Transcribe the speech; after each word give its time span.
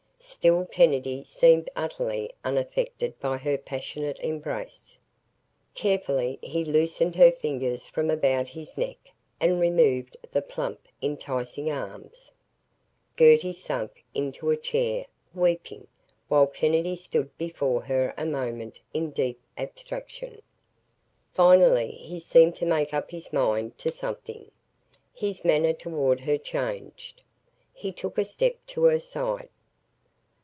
Still 0.23 0.65
Kennedy 0.65 1.23
seemed 1.23 1.69
utterly 1.75 2.31
unaffected 2.45 3.19
by 3.19 3.37
her 3.39 3.57
passionate 3.59 4.17
embrace. 4.19 4.97
Carefully 5.75 6.37
he 6.43 6.63
loosened 6.65 7.15
her 7.15 7.31
fingers 7.31 7.87
from 7.89 8.09
about 8.11 8.47
his 8.47 8.75
neck 8.77 9.09
and 9.39 9.59
removed 9.59 10.17
the 10.31 10.41
plump, 10.43 10.79
enticing 11.01 11.69
arms. 11.71 12.31
Gertie 13.17 13.53
sank 13.53 14.03
into 14.15 14.49
a 14.51 14.57
chair, 14.57 15.05
weeping, 15.33 15.85
while 16.27 16.47
Kennedy 16.47 16.95
stood 16.95 17.35
before 17.37 17.81
her 17.81 18.13
a 18.17 18.25
moment 18.25 18.79
in 18.95 19.11
deep 19.11 19.39
abstraction. 19.57 20.41
Finally 21.33 21.91
he 21.93 22.19
seemed 22.19 22.55
to 22.57 22.65
make 22.65 22.93
up 22.95 23.09
his 23.11 23.31
mind 23.33 23.75
to 23.79 23.91
something. 23.91 24.49
His 25.13 25.43
manner 25.45 25.73
toward 25.73 26.19
her 26.21 26.37
changed. 26.37 27.23
He 27.73 27.91
took 27.91 28.17
a 28.19 28.25
step 28.25 28.55
to 28.67 28.83
her 28.85 28.99
side. 28.99 29.49